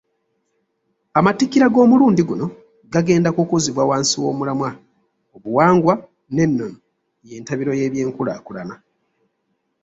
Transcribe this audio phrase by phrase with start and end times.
[1.19, 2.45] Amatikkira g'omulundi guno
[2.93, 4.69] gagenda ku kuzibwa wansi w'omulamwa
[5.35, 5.93] ,obuwangwa
[6.33, 6.77] n'ennono
[7.27, 8.75] y'entabiro y'ebyenkulaakulana.